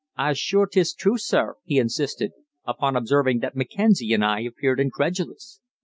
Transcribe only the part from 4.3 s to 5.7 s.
appeared incredulous.